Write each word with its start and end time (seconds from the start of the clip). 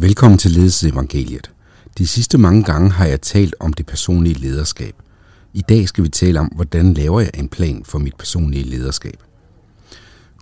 Velkommen 0.00 0.38
til 0.38 0.50
Ledelsesevangeliet. 0.50 1.50
De 1.98 2.06
sidste 2.06 2.38
mange 2.38 2.64
gange 2.64 2.90
har 2.90 3.06
jeg 3.06 3.20
talt 3.20 3.54
om 3.60 3.72
det 3.72 3.86
personlige 3.86 4.34
lederskab. 4.34 4.94
I 5.52 5.60
dag 5.60 5.88
skal 5.88 6.04
vi 6.04 6.08
tale 6.08 6.40
om, 6.40 6.46
hvordan 6.46 6.94
laver 6.94 7.20
jeg 7.20 7.30
en 7.34 7.48
plan 7.48 7.82
for 7.84 7.98
mit 7.98 8.16
personlige 8.16 8.64
lederskab. 8.64 9.16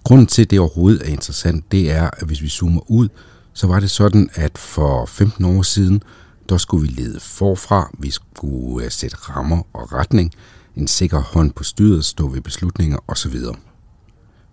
Grunden 0.05 0.27
til, 0.27 0.43
at 0.43 0.51
det 0.51 0.61
overhovedet 0.61 1.03
er 1.09 1.12
interessant, 1.12 1.73
det 1.73 1.91
er, 1.91 2.11
at 2.12 2.27
hvis 2.27 2.43
vi 2.43 2.48
zoomer 2.48 2.91
ud, 2.91 3.09
så 3.53 3.67
var 3.67 3.81
det 3.81 3.91
sådan, 3.91 4.31
at 4.34 4.59
for 4.59 5.07
15 5.07 5.45
år 5.45 5.62
siden, 5.62 6.03
der 6.48 6.56
skulle 6.56 6.89
vi 6.89 7.03
lede 7.03 7.20
forfra, 7.20 7.91
vi 7.98 8.11
skulle 8.11 8.84
øh, 8.84 8.91
sætte 8.91 9.17
rammer 9.17 9.62
og 9.73 9.92
retning, 9.92 10.33
en 10.77 10.89
sikker 10.89 11.19
hånd 11.19 11.53
på 11.53 11.64
styret, 11.64 12.05
stå 12.05 12.29
ved 12.29 12.41
beslutninger 12.41 12.98
osv. 13.09 13.36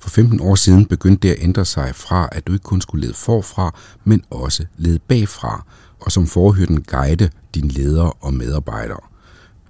For 0.05 0.09
15 0.09 0.39
år 0.39 0.55
siden 0.55 0.85
begyndte 0.85 1.27
det 1.27 1.33
at 1.33 1.43
ændre 1.43 1.65
sig 1.65 1.95
fra, 1.95 2.29
at 2.31 2.47
du 2.47 2.53
ikke 2.53 2.63
kun 2.63 2.81
skulle 2.81 3.01
lede 3.01 3.13
forfra, 3.13 3.75
men 4.03 4.23
også 4.29 4.65
lede 4.77 4.99
bagfra, 4.99 5.65
og 5.99 6.11
som 6.11 6.27
forhyrden 6.27 6.81
guide 6.81 7.29
dine 7.55 7.67
ledere 7.67 8.11
og 8.11 8.33
medarbejdere. 8.33 8.99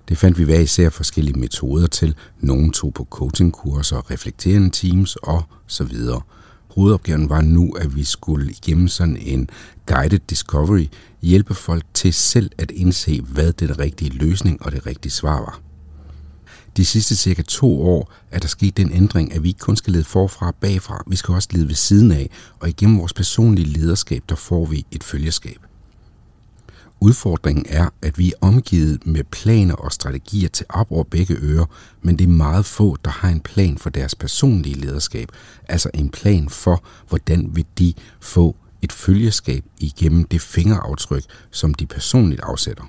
Det 0.10 0.18
fandt 0.18 0.38
vi 0.38 0.44
hver 0.44 0.60
især 0.60 0.90
forskellige 0.90 1.40
metoder 1.40 1.88
til. 1.88 2.16
Nogle 2.40 2.72
tog 2.72 2.94
på 2.94 3.08
coachingkurser, 3.10 4.12
reflekterende 4.12 4.70
teams 4.70 5.16
og 5.16 5.44
så 5.68 5.84
videre. 5.84 6.22
Hovedopgaven 6.76 7.30
var 7.30 7.42
nu, 7.42 7.72
at 7.72 7.96
vi 7.96 8.04
skulle 8.04 8.52
igennem 8.52 8.88
sådan 8.88 9.18
en 9.18 9.50
guided 9.86 10.20
discovery 10.20 10.86
hjælpe 11.22 11.54
folk 11.54 11.84
til 11.94 12.14
selv 12.14 12.52
at 12.58 12.72
indse, 12.72 13.22
hvad 13.22 13.54
den 13.54 13.80
rigtige 13.80 14.12
løsning 14.12 14.66
og 14.66 14.72
det 14.72 14.86
rigtige 14.86 15.12
svar 15.12 15.40
var. 15.40 15.65
De 16.78 16.86
sidste 16.86 17.16
cirka 17.16 17.42
to 17.42 17.82
år 17.82 18.12
er 18.32 18.40
der 18.40 18.48
sket 18.48 18.78
den 18.78 18.92
ændring, 18.92 19.34
at 19.34 19.44
vi 19.44 19.48
ikke 19.48 19.60
kun 19.60 19.76
skal 19.76 19.94
lede 19.94 20.04
forfra 20.04 20.48
og 20.48 20.56
bagfra, 20.56 21.04
vi 21.08 21.16
skal 21.16 21.34
også 21.34 21.50
lede 21.52 21.68
ved 21.68 21.76
siden 21.76 22.12
af, 22.12 22.30
og 22.60 22.70
igennem 22.70 23.00
vores 23.00 23.14
personlige 23.14 23.68
lederskab, 23.68 24.24
der 24.30 24.36
får 24.36 24.66
vi 24.66 24.86
et 24.92 25.04
følgeskab. 25.04 25.58
Udfordringen 27.00 27.66
er, 27.70 27.90
at 28.02 28.18
vi 28.18 28.30
er 28.30 28.48
omgivet 28.48 29.08
med 29.08 29.24
planer 29.24 29.76
og 29.76 29.92
strategier 29.92 30.50
til 30.50 30.66
op 30.70 30.92
over 30.92 31.04
begge 31.04 31.36
ører, 31.42 31.66
men 32.02 32.18
det 32.18 32.24
er 32.24 32.30
meget 32.30 32.66
få, 32.66 32.98
der 33.06 33.12
har 33.12 33.30
en 33.30 33.42
plan 33.42 33.78
for 33.78 33.90
deres 33.90 34.16
personlige 34.16 34.76
lederskab, 34.76 35.30
altså 35.68 35.90
en 35.94 36.10
plan 36.10 36.50
for, 36.50 36.84
hvordan 37.10 37.56
vil 37.56 37.66
de 37.80 37.94
få 38.20 38.56
et 38.82 38.92
følgeskab 38.92 39.64
igennem 39.80 40.24
det 40.24 40.42
fingeraftryk, 40.42 41.24
som 41.52 41.74
de 41.74 41.86
personligt 41.86 42.42
afsætter. 42.42 42.84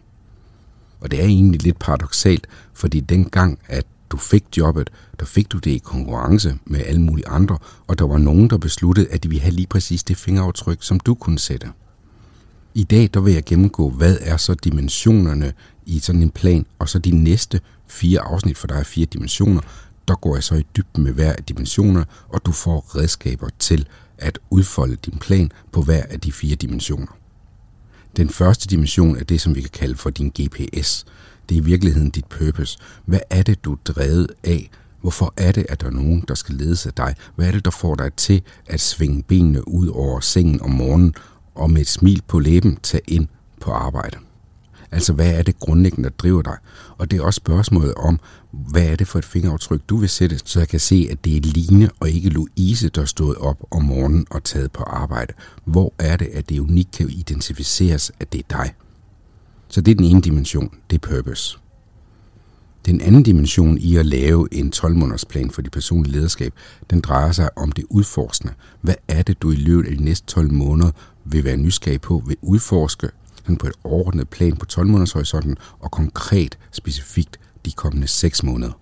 Og 1.01 1.11
det 1.11 1.21
er 1.21 1.25
egentlig 1.25 1.63
lidt 1.63 1.79
paradoxalt, 1.79 2.47
fordi 2.75 3.01
dengang, 3.01 3.59
at 3.67 3.87
du 4.11 4.17
fik 4.17 4.45
jobbet, 4.57 4.91
der 5.21 5.27
fik 5.27 5.53
du 5.53 5.59
det 5.59 5.71
i 5.71 5.79
konkurrence 5.79 6.59
med 6.65 6.81
alle 6.87 7.01
mulige 7.01 7.29
andre, 7.29 7.59
og 7.87 7.99
der 7.99 8.07
var 8.07 8.19
nogen, 8.19 8.51
der 8.51 8.59
besluttede, 8.59 9.09
at 9.11 9.23
de 9.23 9.29
ville 9.29 9.43
have 9.43 9.55
lige 9.55 9.67
præcis 9.67 10.05
det 10.05 10.17
fingeraftryk, 10.17 10.79
som 10.81 11.01
du 11.01 11.15
kunne 11.15 11.39
sætte. 11.39 11.69
I 12.75 12.85
dag 12.85 13.11
der 13.15 13.21
vil 13.21 13.33
jeg 13.33 13.45
gennemgå, 13.45 13.91
hvad 13.91 14.19
er 14.21 14.37
så 14.37 14.55
dimensionerne 14.55 15.53
i 15.87 15.99
sådan 15.99 16.23
en 16.23 16.31
plan, 16.31 16.67
og 16.79 16.89
så 16.89 16.99
de 16.99 17.11
næste 17.11 17.61
fire 17.89 18.21
afsnit, 18.21 18.59
for 18.59 18.67
der 18.67 18.75
er 18.75 18.83
fire 18.83 19.07
dimensioner, 19.07 19.61
der 20.09 20.15
går 20.15 20.37
jeg 20.37 20.45
så 20.45 20.55
i 20.55 20.67
dybden 20.77 21.05
med 21.05 21.13
hver 21.13 21.33
af 21.33 21.45
dimensioner, 21.45 22.05
og 22.29 22.47
du 22.47 22.53
får 22.53 22.97
redskaber 22.97 23.49
til 23.59 23.87
at 24.19 24.39
udfolde 24.51 24.97
din 24.97 25.19
plan 25.19 25.51
på 25.73 25.83
hver 25.83 26.03
af 26.11 26.21
de 26.21 26.33
fire 26.33 26.57
dimensioner. 26.57 27.17
Den 28.17 28.31
første 28.31 28.69
dimension 28.69 29.17
er 29.17 29.25
det, 29.25 29.41
som 29.41 29.55
vi 29.55 29.61
kan 29.61 29.71
kalde 29.71 29.97
for 29.97 30.11
din 30.11 30.29
GPS. 30.29 31.05
Det 31.49 31.55
er 31.55 31.61
i 31.61 31.65
virkeligheden 31.65 32.11
dit 32.11 32.25
purpose. 32.25 32.79
Hvad 33.05 33.21
er 33.31 33.43
det, 33.43 33.65
du 33.65 33.73
er 33.73 33.77
drevet 33.85 34.31
af? 34.45 34.71
Hvorfor 35.01 35.35
er 35.37 35.53
det, 35.53 35.67
at 35.69 35.81
der 35.81 35.87
er 35.87 35.91
nogen, 35.91 36.25
der 36.29 36.35
skal 36.35 36.55
ledes 36.55 36.87
af 36.87 36.93
dig? 36.93 37.15
Hvad 37.35 37.47
er 37.47 37.53
det, 37.53 37.65
der 37.65 37.71
får 37.71 37.95
dig 37.95 38.13
til 38.13 38.43
at 38.67 38.81
svinge 38.81 39.23
benene 39.23 39.69
ud 39.69 39.89
over 39.89 40.21
sengen 40.21 40.61
om 40.61 40.71
morgenen 40.71 41.15
og 41.55 41.71
med 41.71 41.81
et 41.81 41.89
smil 41.89 42.23
på 42.29 42.39
læben 42.39 42.79
tage 42.83 43.03
ind 43.09 43.29
på 43.61 43.71
arbejde? 43.71 44.17
Altså, 44.91 45.13
hvad 45.13 45.35
er 45.35 45.43
det 45.43 45.59
grundlæggende, 45.59 46.09
der 46.09 46.15
driver 46.19 46.43
dig? 46.43 46.57
Og 46.99 47.11
det 47.11 47.19
er 47.19 47.23
også 47.23 47.37
spørgsmålet 47.37 47.95
om, 47.95 48.21
hvad 48.51 48.87
er 48.87 48.97
det 48.97 49.07
for 49.07 49.19
et 49.19 49.25
fingeraftryk, 49.25 49.81
du 49.89 49.97
vil 49.97 50.09
sætte, 50.09 50.41
så 50.45 50.59
jeg 50.59 50.69
kan 50.69 50.81
se, 50.81 51.09
at 51.11 51.25
det 51.25 51.37
er 51.37 51.41
Line 51.41 51.91
og 52.01 52.11
ikke 52.11 52.29
Louise, 52.29 52.89
der 52.89 53.05
stod 53.05 53.35
op 53.35 53.57
om 53.71 53.83
morgenen 53.83 54.27
og 54.31 54.45
taget 54.45 54.73
på 54.73 54.83
arbejde. 54.83 55.33
Hvor 55.65 55.95
er 55.99 56.17
det, 56.17 56.27
at 56.27 56.49
det 56.49 56.59
unikt 56.59 56.91
kan 56.91 57.11
identificeres, 57.11 58.13
at 58.21 58.33
det 58.33 58.39
er 58.39 58.57
dig? 58.57 58.75
Så 59.69 59.81
det 59.81 59.91
er 59.91 59.97
den 59.97 60.05
ene 60.05 60.21
dimension, 60.21 60.71
det 60.91 60.97
er 60.97 61.09
purpose. 61.09 61.59
Den 62.87 63.01
anden 63.01 63.23
dimension 63.23 63.79
i 63.79 63.97
at 63.97 64.07
lave 64.07 64.49
en 64.53 64.73
12-måneders 64.77 65.25
plan 65.25 65.51
for 65.51 65.63
dit 65.63 65.73
personlige 65.73 66.13
lederskab, 66.13 66.53
den 66.91 67.01
drejer 67.01 67.33
sig 67.33 67.59
om 67.59 67.73
det 67.73 67.85
udforskende. 67.91 68.55
Hvad 68.81 68.95
er 69.09 69.23
det, 69.23 69.43
du 69.43 69.51
i 69.51 69.55
løbet 69.57 69.91
af 69.91 69.97
de 69.97 70.05
næste 70.05 70.27
12 70.27 70.53
måneder 70.53 70.91
vil 71.25 71.45
være 71.45 71.57
nysgerrig 71.57 72.01
på, 72.01 72.23
vil 72.27 72.37
udforske 72.43 73.11
sådan 73.47 73.57
på 73.57 73.67
et 73.67 73.75
overordnet 73.85 74.29
plan 74.29 74.57
på 74.57 74.67
12 74.67 74.87
måneders 74.89 75.13
horisonten, 75.13 75.57
og 75.81 75.91
konkret 75.91 76.59
specifikt 76.73 77.41
de 77.65 77.73
kommende 77.73 78.07
6 78.07 78.43
måneder. 78.43 78.73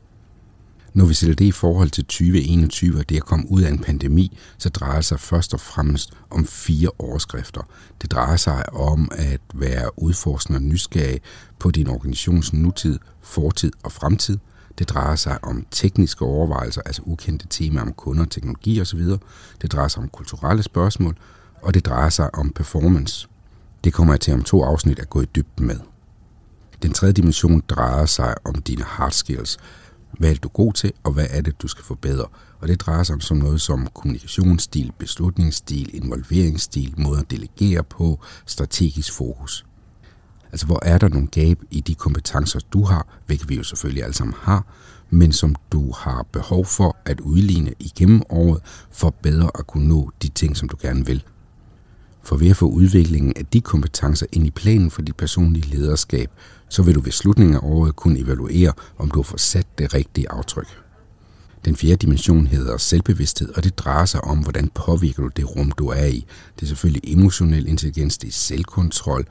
Når 0.95 1.05
vi 1.05 1.15
sætter 1.15 1.37
det 1.37 1.45
i 1.45 1.51
forhold 1.51 1.91
til 1.91 2.05
2021 2.05 2.99
og 2.99 3.09
det 3.09 3.17
at 3.17 3.25
komme 3.25 3.51
ud 3.51 3.63
af 3.63 3.71
en 3.71 3.79
pandemi, 3.79 4.39
så 4.59 4.69
drejer 4.69 4.95
det 4.95 5.05
sig 5.05 5.21
først 5.21 5.55
og 5.55 5.61
fremmest 5.61 6.13
om 6.31 6.47
fire 6.47 6.91
overskrifter. 6.99 7.61
Det 8.03 8.13
drejer 8.13 8.37
sig 8.37 8.75
om 8.75 9.11
at 9.13 9.41
være 9.55 10.03
udforskende 10.03 10.57
og 10.57 10.63
nysgerrig 10.63 11.21
på 11.59 11.71
din 11.71 11.89
organisations 11.89 12.53
nutid, 12.53 12.99
fortid 13.23 13.73
og 13.83 13.93
fremtid. 13.93 14.39
Det 14.79 14.89
drejer 14.89 15.17
sig 15.17 15.45
om 15.45 15.67
tekniske 15.71 16.25
overvejelser, 16.25 16.83
altså 16.87 17.03
ukendte 17.05 17.47
temaer 17.51 17.83
om 17.83 17.93
kunder, 17.93 18.25
teknologi 18.25 18.81
osv. 18.81 19.01
Det 19.63 19.73
drejer 19.73 19.89
sig 19.89 20.03
om 20.03 20.09
kulturelle 20.09 20.63
spørgsmål, 20.63 21.17
og 21.63 21.75
det 21.75 21.87
drejer 21.87 22.09
sig 22.09 22.35
om 22.35 22.51
performance. 22.51 23.29
Det 23.85 23.93
kommer 23.93 24.15
jeg 24.15 24.21
til 24.21 24.35
om 24.35 24.43
to 24.43 24.63
afsnit 24.63 24.99
at 24.99 25.11
gå 25.11 25.21
i 25.21 25.25
dybden 25.25 25.67
med. 25.67 25.77
Den 26.83 26.93
tredje 26.93 27.13
dimension 27.13 27.63
drejer 27.69 28.07
sig 28.07 28.35
om 28.45 28.55
dine 28.55 28.83
hard 28.83 29.13
skills. 29.13 29.59
Hvad 30.19 30.29
er 30.29 30.33
det, 30.33 30.43
du 30.43 30.49
er 30.49 30.53
god 30.53 30.73
til, 30.73 30.93
og 31.05 31.13
hvad 31.13 31.27
er 31.31 31.41
det, 31.41 31.63
du 31.63 31.69
skal 31.69 31.85
forbedre? 31.85 32.27
Og 32.61 32.69
det 32.69 32.81
drejer 32.81 33.03
sig 33.03 33.15
om 33.15 33.21
sådan 33.21 33.43
noget 33.43 33.61
som 33.61 33.89
kommunikationsstil, 33.95 34.93
beslutningsstil, 34.99 35.91
involveringsstil, 35.95 36.95
måde 36.97 37.19
at 37.19 37.31
delegere 37.31 37.85
på, 37.85 38.21
strategisk 38.47 39.13
fokus. 39.13 39.67
Altså, 40.53 40.67
hvor 40.67 40.79
er 40.83 40.99
der 40.99 41.09
nogle 41.09 41.29
gab 41.29 41.59
i 41.71 41.81
de 41.81 41.95
kompetencer, 41.95 42.61
du 42.73 42.85
har, 42.85 43.07
hvilket 43.27 43.49
vi 43.49 43.57
jo 43.57 43.63
selvfølgelig 43.63 44.03
alle 44.03 44.15
sammen 44.15 44.35
har, 44.39 44.67
men 45.11 45.33
som 45.33 45.55
du 45.73 45.93
har 45.93 46.27
behov 46.33 46.65
for 46.65 46.97
at 47.05 47.21
udligne 47.21 47.75
igennem 47.79 48.23
året, 48.31 48.61
for 48.91 49.15
bedre 49.23 49.51
at 49.59 49.67
kunne 49.67 49.89
nå 49.89 50.11
de 50.23 50.29
ting, 50.29 50.57
som 50.57 50.69
du 50.69 50.77
gerne 50.81 51.07
vil. 51.07 51.25
For 52.25 52.37
ved 52.37 52.51
at 52.51 52.57
få 52.57 52.67
udviklingen 52.67 53.33
af 53.37 53.47
de 53.47 53.61
kompetencer 53.61 54.27
ind 54.33 54.47
i 54.47 54.51
planen 54.51 54.91
for 54.91 55.03
dit 55.03 55.17
personlige 55.17 55.77
lederskab, 55.77 56.31
så 56.69 56.83
vil 56.83 56.95
du 56.95 57.01
ved 57.01 57.13
slutningen 57.13 57.55
af 57.55 57.61
året 57.63 57.97
kunne 57.97 58.19
evaluere, 58.19 58.73
om 58.99 59.11
du 59.11 59.19
har 59.19 59.23
fået 59.23 59.41
sat 59.41 59.79
det 59.79 59.95
rigtige 59.95 60.31
aftryk. 60.31 60.69
Den 61.65 61.77
fjerde 61.77 61.97
dimension 61.97 62.47
hedder 62.47 62.77
selvbevidsthed, 62.77 63.49
og 63.57 63.65
det 63.65 63.79
drejer 63.79 64.05
sig 64.05 64.25
om, 64.25 64.39
hvordan 64.39 64.71
påvirker 64.75 65.23
du 65.23 65.29
det 65.37 65.57
rum, 65.57 65.73
du 65.73 65.89
er 65.89 66.05
i. 66.05 66.27
Det 66.57 66.63
er 66.63 66.67
selvfølgelig 66.67 67.13
emotionel 67.13 67.69
intelligens, 67.69 68.19
det 68.19 68.29
er 68.29 68.33
selvkontrol, 68.33 69.27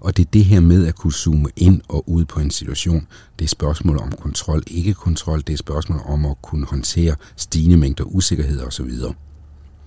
og 0.00 0.16
det 0.16 0.26
er 0.26 0.30
det 0.30 0.44
her 0.44 0.60
med 0.60 0.86
at 0.86 0.94
kunne 0.94 1.12
zoome 1.12 1.48
ind 1.56 1.80
og 1.88 2.10
ud 2.10 2.24
på 2.24 2.40
en 2.40 2.50
situation. 2.50 3.06
Det 3.38 3.44
er 3.44 3.48
spørgsmål 3.48 3.98
om 3.98 4.12
kontrol, 4.20 4.62
ikke 4.66 4.94
kontrol. 4.94 5.42
Det 5.46 5.52
er 5.52 5.56
spørgsmål 5.56 6.00
om 6.06 6.26
at 6.26 6.42
kunne 6.42 6.66
håndtere 6.66 7.16
stigende 7.36 7.76
mængder 7.76 8.04
usikkerhed 8.04 8.60
osv. 8.60 8.90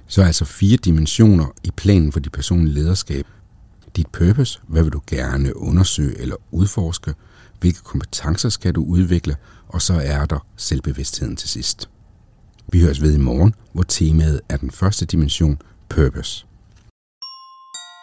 Så 0.07 0.21
er 0.21 0.25
altså 0.25 0.45
fire 0.45 0.77
dimensioner 0.77 1.45
i 1.63 1.71
planen 1.77 2.11
for 2.11 2.19
dit 2.19 2.31
personlige 2.31 2.73
lederskab. 2.73 3.25
Dit 3.95 4.07
purpose, 4.07 4.59
hvad 4.67 4.83
vil 4.83 4.93
du 4.93 5.01
gerne 5.07 5.57
undersøge 5.57 6.21
eller 6.21 6.35
udforske? 6.51 7.13
Hvilke 7.59 7.81
kompetencer 7.83 8.49
skal 8.49 8.75
du 8.75 8.83
udvikle? 8.83 9.35
Og 9.67 9.81
så 9.81 9.93
er 10.03 10.25
der 10.25 10.45
selvbevidstheden 10.55 11.35
til 11.35 11.49
sidst. 11.49 11.89
Vi 12.71 12.81
høres 12.81 13.01
ved 13.01 13.13
i 13.13 13.19
morgen, 13.19 13.53
hvor 13.73 13.83
temaet 13.83 14.41
er 14.49 14.57
den 14.57 14.71
første 14.71 15.05
dimension, 15.05 15.57
purpose. 15.89 16.45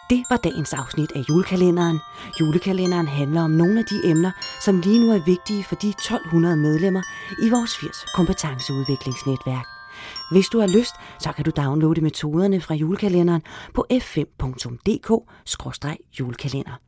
Det 0.09 0.23
var 0.29 0.37
dagens 0.37 0.73
afsnit 0.73 1.11
af 1.15 1.21
julekalenderen. 1.29 1.99
Julekalenderen 2.39 3.07
handler 3.07 3.41
om 3.41 3.51
nogle 3.51 3.79
af 3.79 3.85
de 3.85 4.09
emner, 4.09 4.31
som 4.65 4.81
lige 4.81 4.99
nu 4.99 5.11
er 5.11 5.25
vigtige 5.25 5.63
for 5.63 5.75
de 5.75 5.89
1200 5.89 6.55
medlemmer 6.57 7.01
i 7.43 7.49
vores 7.49 7.77
80 7.77 8.05
kompetenceudviklingsnetværk. 8.15 9.82
Hvis 10.31 10.47
du 10.47 10.59
har 10.59 10.67
lyst, 10.67 10.93
så 11.19 11.31
kan 11.31 11.45
du 11.45 11.51
downloade 11.57 12.01
metoderne 12.01 12.61
fra 12.61 12.75
julekalenderen 12.75 13.41
på 13.73 13.85
f5.dk-julekalender. 13.93 16.79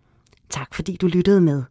Tak 0.50 0.74
fordi 0.74 0.98
du 1.02 1.08
lyttede 1.08 1.42
med. 1.42 1.64